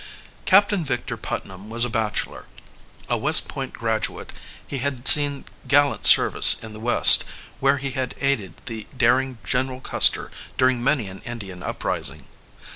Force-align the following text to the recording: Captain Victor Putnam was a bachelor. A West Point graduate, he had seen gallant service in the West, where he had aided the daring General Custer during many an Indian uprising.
Captain 0.45 0.83
Victor 0.83 1.15
Putnam 1.15 1.69
was 1.69 1.85
a 1.85 1.89
bachelor. 1.91 2.45
A 3.07 3.17
West 3.19 3.47
Point 3.47 3.71
graduate, 3.71 4.33
he 4.65 4.79
had 4.79 5.07
seen 5.07 5.45
gallant 5.67 6.07
service 6.07 6.55
in 6.63 6.73
the 6.73 6.79
West, 6.79 7.23
where 7.59 7.77
he 7.77 7.91
had 7.91 8.15
aided 8.19 8.55
the 8.65 8.87
daring 8.97 9.37
General 9.43 9.79
Custer 9.79 10.31
during 10.57 10.83
many 10.83 11.07
an 11.07 11.21
Indian 11.21 11.61
uprising. 11.61 12.25